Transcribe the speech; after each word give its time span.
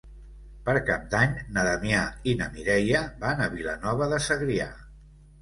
Per 0.69 0.73
Cap 0.85 1.03
d'Any 1.11 1.35
na 1.57 1.65
Damià 1.67 1.99
i 2.33 2.33
na 2.41 2.49
Mireia 2.57 3.03
van 3.27 3.45
a 3.47 3.51
Vilanova 3.53 4.11
de 4.17 4.21
Segrià. 4.31 4.69